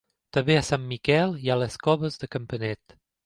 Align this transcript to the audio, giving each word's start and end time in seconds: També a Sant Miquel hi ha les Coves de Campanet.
També 0.35 0.55
a 0.59 0.63
Sant 0.69 0.87
Miquel 0.93 1.37
hi 1.43 1.51
ha 1.55 1.59
les 1.65 1.77
Coves 1.89 2.17
de 2.25 2.31
Campanet. 2.37 2.99